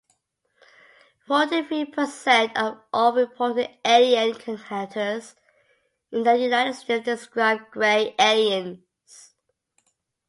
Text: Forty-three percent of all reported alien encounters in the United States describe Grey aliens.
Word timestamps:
Forty-three 1.27 1.85
percent 1.85 2.57
of 2.57 2.81
all 2.91 3.13
reported 3.13 3.69
alien 3.85 4.35
encounters 4.47 5.35
in 6.11 6.23
the 6.23 6.35
United 6.37 6.73
States 6.73 7.05
describe 7.05 7.69
Grey 7.69 8.15
aliens. 8.19 9.35